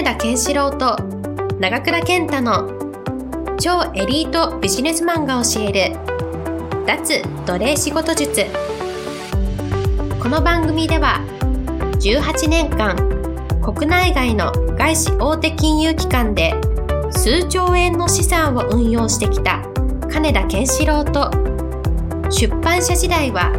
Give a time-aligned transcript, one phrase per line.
[0.00, 0.96] 金田健志郎と
[1.58, 2.70] 長倉健太の
[3.58, 5.96] 超エリートビジネスマンが教える
[6.86, 8.46] 脱奴隷仕事術。
[10.18, 11.20] この番組では
[12.00, 12.96] 18年間
[13.60, 16.54] 国内外の外資大手金融機関で
[17.10, 19.62] 数兆円の資産を運用してきた
[20.10, 21.30] 金田健志郎と
[22.30, 23.50] 出版社時代は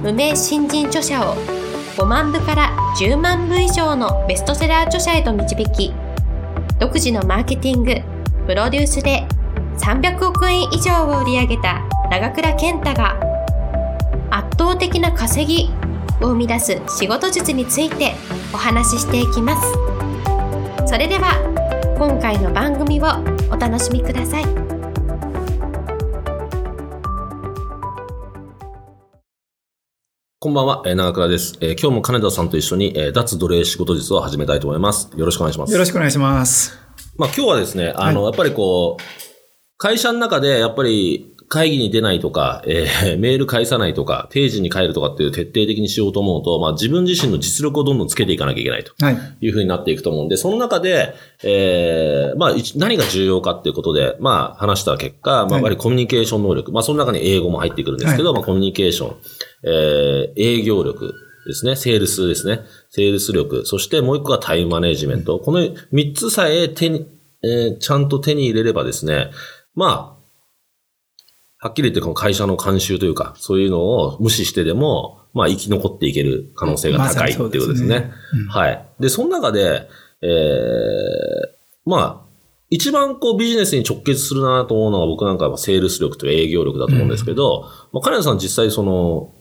[0.00, 1.57] 無名新人著者を
[1.98, 5.92] 5万部から10万部以上のベストセラー著者へと導き
[6.78, 7.96] 独自のマーケティング
[8.46, 9.26] プロデュースで
[9.78, 13.18] 300億円以上を売り上げた長倉健太が
[14.30, 15.70] 圧倒的な稼ぎ
[16.22, 18.14] を生み出す仕事術について
[18.54, 19.72] お話ししていきます。
[20.86, 21.34] それでは
[21.98, 23.06] 今回の番組を
[23.50, 24.67] お楽しみください。
[30.40, 35.10] こんばんは、えー長倉です、えー今日も金田さんと一緒に、えー脱奴隷仕事術を始めたいと思います。
[35.16, 35.72] よろしくお願いします。
[35.72, 36.78] よろしくお願いします。
[37.16, 39.02] まあ今日はですね、あの、やっぱりこう、
[39.78, 48.92] 会社の中でやっぱり会議に出ないとか、えー メール返さないとか、定時に帰るとかっていう徹底的にしようと思うと、まあ自分自身の実力をどんどんつけていかなきゃいけないと。
[49.04, 49.18] はい。
[49.40, 59.16] いう風になっていくと思うんで、その中で、えーまあ、一何が重要かっていうことで、まあ、話した結果、まあ、はいやっぱりコミュニケーション能力、まあ、その中に英語も入ってくるんですけど、まあ、コミュニケーション、
[59.64, 61.14] えー営業力
[61.46, 65.38] ですね、セールスですね、セールス力、そしてもう一個がタイムマネジメント。
[65.38, 67.06] この三つさえ手に、
[67.42, 69.30] えーちゃんと手に入れればですね、
[69.74, 70.18] まあ、
[71.60, 77.78] はっきり言ってこの会社の慣習というか、そういうのを無視してでも、まあ生き残っていける可能性が高いっていうことですね。
[77.78, 78.48] すねうん。
[78.48, 78.88] はい。
[79.00, 79.88] で、その中で、
[80.22, 80.30] えー、
[81.84, 82.28] まあ、
[82.70, 87.62] 一番こうビジネスに直結するなと思うのが僕なんかはセールス力と営業力だと思うんですけど、
[87.92, 89.32] まあ、金谷さん実際その、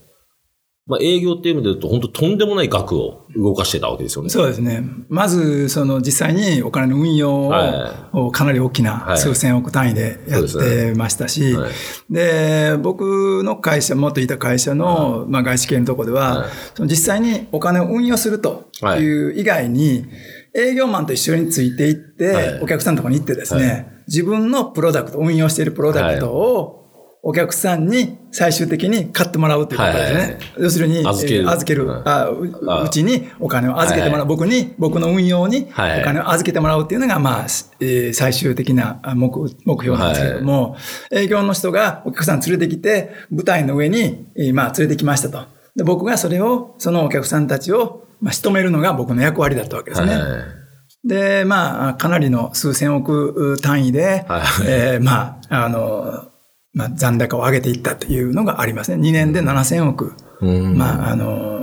[0.87, 4.29] まあ営業っていう意味で言うと本当とんでもない額を動かしてたわけですよね。
[4.29, 4.83] そうですね。
[5.09, 9.17] まず、その実際にお金の運用を、はかなり大きなはい。
[9.17, 11.71] 数千億単位でやってましたし、はい。
[12.09, 16.49] で、僕の会社、元いた会社の、まあ、外資系のところでは、はい。
[16.73, 19.05] その実際にお金を運用するとい。
[19.05, 20.05] う以外に、
[20.55, 22.59] 営業マンと一緒についていって、はい。
[22.61, 23.87] お客さんのところに行ってですね、はい。
[24.07, 26.86] 自分のプロダクト、運用しているプロダクトを、
[27.23, 30.19] お客さんに最終的に買ってもらうということですね。
[30.19, 30.39] はいはい。
[30.59, 31.41] 要するに、預ける。
[31.41, 36.03] えー預ける、はいあうちにお金を預けてもらう、はい僕に、僕の運用におはい。
[36.03, 37.45] 金を預けてもらうっていうのが、まあ、
[37.79, 39.29] えー最終的なあ目
[39.65, 40.77] 目標なんですけれども、
[41.11, 45.45] 営業の人がお客さん連れてきて、舞台の上に、えーまあ、連れてきましたと。
[45.75, 50.15] で僕がそれを、そのお客さんたちを、まあ、仕留めるのが僕の役割だったわけですね。
[50.15, 51.07] はい。
[51.07, 54.41] で、まあ、かなりの数千億単位で、はい。
[54.65, 56.25] えーまあ、あの、
[56.73, 59.01] まあ、残高を上げていったというのがありますね。
[59.01, 61.61] 2年で7000億、うんまあ、あの、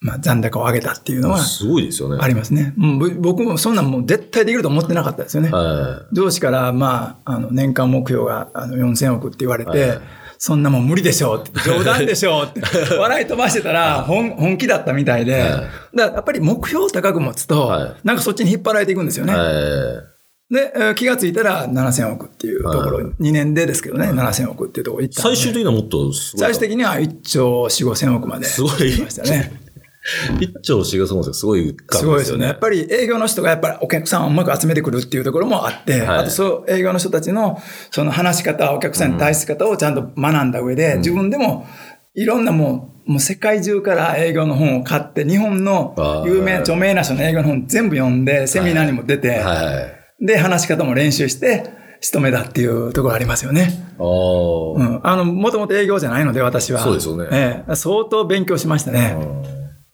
[0.00, 2.18] まあ、残高を上げたっていうのはすごいですよね。
[2.20, 2.74] ありますね。
[2.78, 5.50] うんぶ僕もそんなんもう絶対できると思ってなかったですよね。
[5.50, 10.00] は上司から、まあ、あの、年間目標があの4000億って言われて、はい
[10.38, 12.60] そんなもん無理でしょうって、 冗談でしょうって、
[12.94, 19.28] 笑い飛ばしてたら、本本気だったみたいで、はいだからやっぱり目標を高く持つと、はいなんかそっちに引っ張られていくんですよい。
[19.28, 19.34] ね。
[20.50, 20.62] はい。
[20.62, 26.12] で、えー気がついたら7000億っていうところ、はい2年でですけどね、7000億っていうところ行ったんで最終的にはもっと。
[26.12, 29.66] 最終的には1兆4、5000億まですごい行きましたね。
[30.40, 32.46] 一丁しがそうですごい額すごいですよね。
[32.46, 41.66] やっぱり営業の人がやっぱりお客さんをうまく集めてくるっていうところもあって、はいあとそう営業の人たちのその話し方、お客さんに対し方をちゃんと学んだ上で、自分でも
[42.14, 49.95] いろんなもう、もう世界中から営業の本を買って、日本の有名、はい著名な人の営業の本全部読んで、セミナーにも出て、はい。
[50.20, 53.94] で、話し方も練習して、仕留めだっていうところありますよね。
[53.98, 54.06] ああ。
[54.06, 55.00] うん。
[55.02, 56.80] あの、もともと営業じゃないので、私は。
[56.80, 57.74] そうですよねええ。
[57.74, 59.16] 相当勉強しましたね。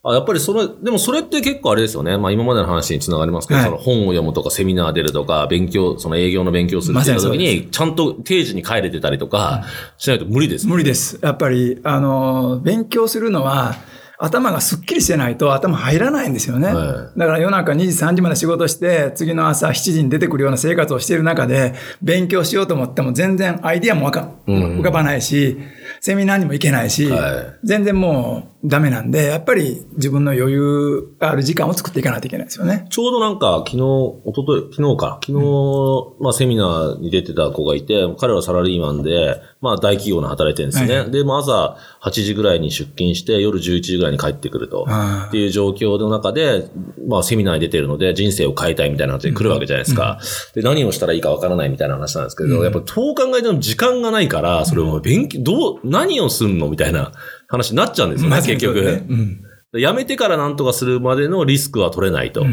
[0.05, 2.19] あ、やっぱりそれ、でもそれって結構あれですよね。
[2.19, 9.65] まあ今までの話につながりますけど、はいその本を読むとかセミナー出るとか、勉強、その営業の勉強するっていう時にに、ちゃんと定時に帰れてたりとか、
[9.99, 11.21] しないと無理ですもん無理です。
[11.23, 13.77] やっぱり、あの、勉強するのは、
[14.25, 16.69] 頭がすっきりしてないと頭入らないんですよね。
[16.69, 25.59] はだから夜中2時、3時まで仕事して、次の朝7時に出てくるような生活をしている中で、勉強しようと思っても全然アイディアも浮かばないし、
[26.01, 27.67] セミナーにも行けないし、はい。
[27.67, 32.87] 全然もうダメなんで、やっぱり自分の余裕がある時間を作っていかないといけないですよね。
[32.91, 41.01] ちょうどなんか、昨日、一昨日昨日か、昨日、まあセミナーに出てた子がいて、彼はサラリーマンで、まあ大企業で働いてるんですね。
[41.01, 44.87] はいで、まあ朝8時ぐらいに出勤して、夜11時ぐらいに帰ってくると。
[45.29, 46.69] っていう状況の中で、
[47.09, 50.21] まあセミナーに出てるので人生を変えたいみたいな話で来るわけじゃないですか。
[50.55, 57.13] で、何をしたらいいかわからないみたいな話なんですけど、やっぱどう考えても時間がないから、それを勉強、どう、何をすんのみたいな
[57.53, 58.83] 話になっちゃうんですよね、結局。
[58.83, 59.45] ねうん。
[59.75, 62.45] 辞めてからなんとかするまでのリスクは取れないと。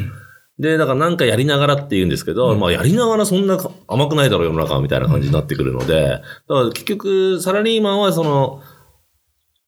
[0.59, 3.57] で、だからなんかやりながらって言うんですけど、まあやりながらそんな
[3.87, 8.61] 甘くないだろう世の中はみたいな感じになってくるので、だから結局サラリーマンはその、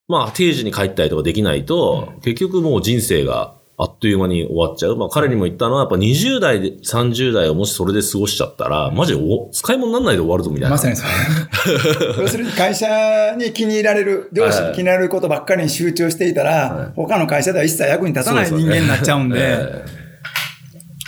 [0.09, 4.95] まあ定時に帰ったりとかできないと、結局もう人生があっという間に終わっちゃう。
[4.95, 10.69] まあ彼にも言ったのは、やっぱ20代で、30代をもしそれで過ごしちゃったら、マジでお使い物にならないで終わるぞみたいな。
[10.69, 12.21] まさにそう。
[12.21, 19.39] 要するに会社に気に入られる、上司に気に入られることばっかりに集中していたら、他の会社では一切役に立たない人間になっちゃうんで。
[19.39, 20.01] ええ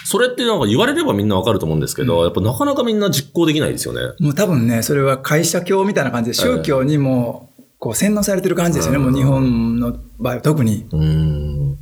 [0.05, 4.01] それってなんか言われればみんなわかると思うんですけど、やっぱなかなかみんな実行できないですよね。
[4.19, 7.49] もう多分ね、それは会社教みたいな感じで、宗教にも、
[7.79, 10.85] こう洗脳されてる感じですよね、もう日本の場合は特に。
[10.91, 11.77] うん。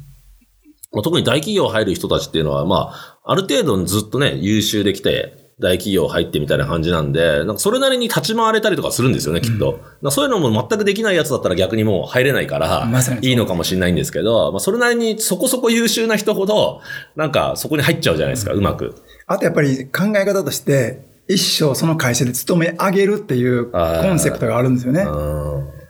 [0.94, 9.80] まあ特に大企業入る人たちっていうのは、まあ、ある程度ずっとね、優秀できて、大企業入ってみたいな感じなんで、なんかそれなりに立ち回れたりとかするんですよね、きっと。
[10.02, 12.90] うん、そういうのも全くできないやつだったら逆にもう入れないから、
[13.22, 16.82] いいのかもしれないんですけど、まあそれなりにそこそこ優秀な人ほど、
[17.16, 18.96] なんかそこに入っちゃうじゃないですか、うまく。
[19.28, 23.80] あとやっぱり考え方として、一生その会社で勤め上げるっていうコ
[24.12, 25.06] ンセプトがあるんですよね。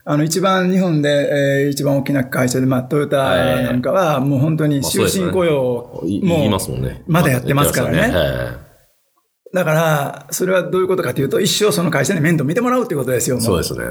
[0.04, 3.18] あの、一番日本で、えー、一番大きな会社で、まあ、トヨタ
[3.64, 6.60] なんかは、もう本当に終身雇用も、
[7.08, 8.62] まだやってますからね。
[9.54, 13.40] だから、それはどういうことかというと、一生その会社に面倒見てもらうってことですよ。
[13.40, 13.84] そうですね。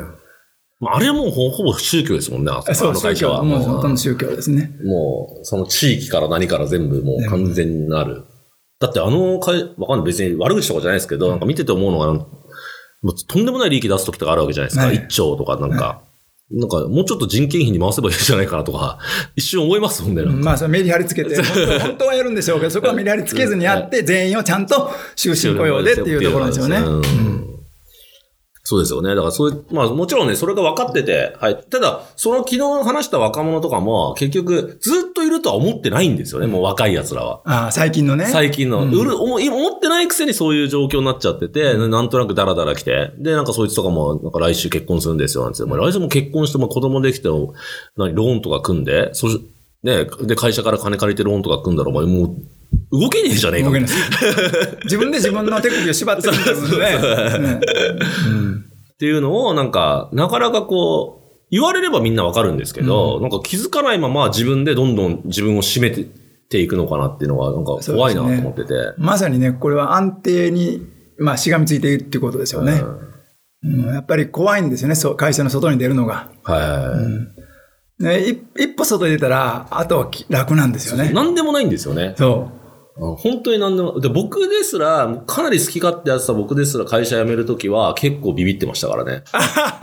[0.82, 3.42] あれはもうほほぼ宗教ですもんね、あそう、宗教は。
[3.42, 4.72] もう本当の宗教ですね。
[4.82, 8.24] もう、その地域から何から全部もう完全になる。
[8.80, 10.06] だってあの会、わかんない。
[10.06, 12.26] 別に悪口とかじゃないですけど、なんか見てて思うのが、
[13.02, 14.92] もうとんでもない利益出すときとかあるわけじゃないですか。
[14.92, 16.02] 一、兆とかなんか。
[16.50, 18.98] なんか、もうちょっと人件費に回せばいいんじゃないかなとか、
[19.36, 20.24] 一瞬思いますもんね。
[20.24, 26.78] まあ、それメリハリつけて本当、 本当はやるんでしょうけど、そこはメリハリつけずにやって、 全員をちゃんと終身雇用でっていうところなんですよね。
[26.78, 27.39] うん
[28.70, 29.08] そうですよね。
[29.16, 31.56] だからそういう、まあもちろんね、それが分かってて、はい。
[31.56, 37.40] ただ、その昨日話した若者とかも、結局、ずっといるとは思ってないんですよね、もう若い奴らは。
[37.44, 38.26] ああ、最近のね。
[38.26, 38.82] 最近の。
[38.82, 39.36] うん、うる思
[39.76, 45.64] ってないくせにそういう状況になっちゃってて、なんとなくダラダラ来て、で、なんかそいつとかも、なんか来週結婚するんですよ、なんて。
[45.64, 47.54] 来週も結婚しても子供できても、
[47.96, 49.40] 何、ローンとか組んで、そし、
[49.82, 52.36] ね、で、会社から金借りてローンとか組んだら、お前もう、
[52.92, 53.70] 動けねえじゃねえか。
[54.84, 57.60] 自分で自分の手首を縛ってるんですよね。
[58.94, 61.20] っていうのを、なんか、なかなかこう、
[61.50, 66.06] 言われればみんなわかるんですけど、うん、なんか気づかないまま自分でどんどん自分を締めて
[66.48, 68.80] ていくのかなっていうのは、なんか怖いなと思ってて、ね。
[68.98, 70.86] まさにね、これは安定に、
[71.18, 72.82] まあ、しがみついているっていうことですよね。
[73.62, 76.30] うん、うん、やっぱり怖いんですよね、そう会社の外に出るのが。
[76.42, 77.28] はい、うん
[78.00, 78.18] ね、
[78.56, 81.10] 一歩外に出たら、あとは楽なんですよね。
[81.12, 82.14] なんでもないんですよね。
[82.16, 82.59] そう。
[83.00, 83.98] 本当に何でも。
[83.98, 89.24] で、僕ですら、かなり好き勝手やってた僕ですら会社辞めるときは結構ビビってましたからね。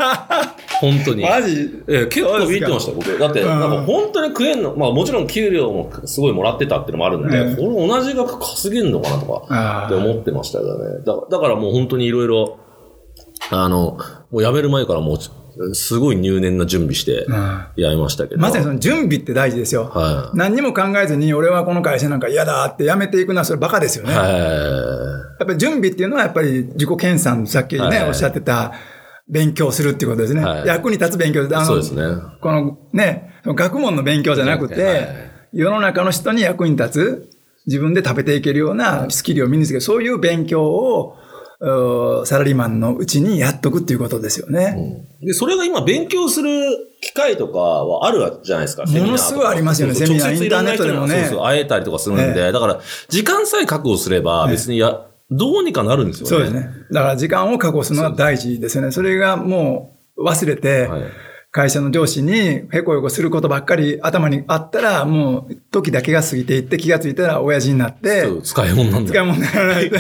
[0.80, 1.24] 本当に。
[1.24, 1.84] マジ？
[1.88, 3.18] え結構ビビってました、僕。
[3.18, 11.04] だって、なんか本当に食えんの、まあもちろん給料もすごいもらってたっていうのもあるんで、うん、これ同じ額稼げんのかなとか、って思ってましたよね。
[11.04, 12.60] だだからもう本当にいろいろ、
[13.50, 13.98] あの、
[14.30, 15.18] もう辞める前からもう、
[15.74, 17.26] すごい入念な準備して
[17.76, 18.36] やりましたけど。
[18.36, 19.86] うん、まさにその準備って大事ですよ。
[19.86, 24.14] はい、何にも考えずに、俺はこの会社なんか嫌だって辞めていくのはそれバカですよね。
[24.14, 28.74] はい、やっぱり準備っていうのはやっぱり自己研鑽、さっきね、はい、おっしゃってた、
[29.30, 30.44] 勉強するっていうことですね。
[30.44, 32.04] はい、役に立つ勉強あのそうですね。
[32.42, 35.08] このね、学問の勉強じゃなくて、
[35.54, 37.30] 世の中の人に役に立つ、
[37.66, 41.18] 自分で食べていけるようなスキルを身につける、そういう勉強を、
[41.60, 45.08] サラリーマンのうちにやっとくっていうことですよね。
[45.22, 46.50] うん、で、それが今勉強する
[47.02, 48.86] 機会とかはあるじゃないですか。
[48.86, 51.22] ものすごいありますよね、セミナー、インターネットでもね。
[51.22, 54.98] そうそう、会えたりとかするんで、ね、だから、時間さえ確保すれば別にや、ね、
[55.32, 56.30] どうにかなるんですよね。
[56.30, 56.70] そうですね。
[56.92, 58.92] だから時間を確保するのが大事ですよね。
[58.92, 61.02] それがもう忘れて、はい
[61.52, 68.28] 会社の上司にへこへこすることばっかり頭にあったら、もう時だけが過ぎていって気がついたら親父になって。
[68.44, 70.00] 使い物なんだ使い物にならないで。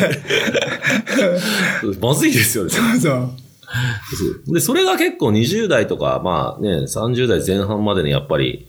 [2.01, 2.70] まずいですよね。
[2.70, 4.54] そうそう。
[4.54, 8.68] で、それが結構20代とか、まあね、30代前半までにやっぱり、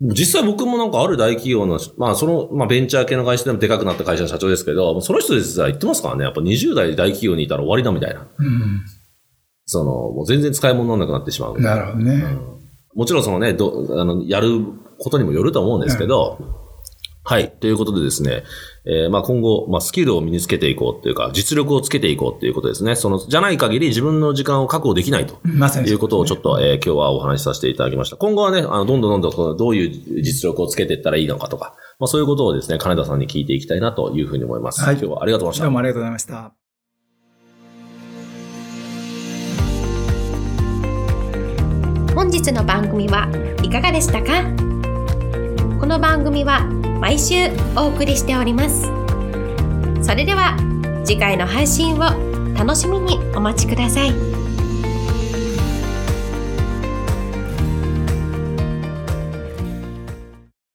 [0.00, 8.26] 実際僕もなんかある大企業の、まあその、まあベンチャー系の会社でもでかくなった会社の社長ですけど、その人実は言ってますからね、やっぱ20代大企業にいたら終わりだみたいな。
[8.38, 8.84] うん、
[9.66, 11.60] その、もう全然使い物にならなくなってしまう。
[11.60, 12.14] なるほどね。
[12.14, 12.58] うん、
[12.94, 14.60] もちろんそのね、ど、あの、やる
[14.98, 16.46] ことにもよると思うんですけど、うん、
[17.26, 17.50] はい。
[17.50, 18.44] ということでですね、
[18.84, 22.94] えー、まあ今後、まあスキルを身につけていこうっていうか、実力をつけていこうっていうことですね。
[22.94, 25.38] その、じゃない限り自分の時間を確保できないと。
[25.42, 25.88] まさに。
[25.88, 28.18] いうことをちょっと、えー、今日はお話しさせていただきました。
[28.18, 34.82] 今後はね、あの、どんどんどんどん、どういう実力をつけていったらいいのかとか、まあそういうことをですね、金田さんに聞いていきたいなというふうに思います。
[34.82, 34.96] はい。
[34.96, 35.64] 今日はありがとうございました。
[35.64, 36.63] どうもありがとうございました。
[42.34, 43.28] 日の番組は
[43.62, 44.42] いかがでしたか？
[45.78, 46.64] この番組は
[47.00, 47.34] 毎週
[47.76, 48.90] お送りしております
[50.02, 50.56] それでは
[51.04, 52.00] 次回の配信を
[52.56, 54.33] 楽しみにお待ちください。